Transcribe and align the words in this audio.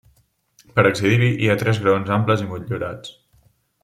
Per 0.77 0.85
accedir-hi 0.89 1.29
hi 1.43 1.51
ha 1.51 1.57
tres 1.65 1.81
graons 1.85 2.09
amples 2.19 2.45
i 2.47 2.51
motllurats. 2.55 3.13